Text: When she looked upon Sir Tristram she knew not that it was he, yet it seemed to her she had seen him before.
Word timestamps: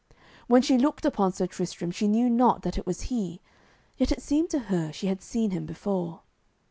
When 0.47 0.63
she 0.63 0.79
looked 0.79 1.05
upon 1.05 1.31
Sir 1.31 1.45
Tristram 1.45 1.91
she 1.91 2.07
knew 2.07 2.27
not 2.27 2.63
that 2.63 2.75
it 2.75 2.87
was 2.87 3.01
he, 3.13 3.39
yet 3.97 4.11
it 4.11 4.23
seemed 4.23 4.49
to 4.49 4.57
her 4.73 4.91
she 4.91 5.05
had 5.05 5.21
seen 5.21 5.51
him 5.51 5.67
before. 5.67 6.21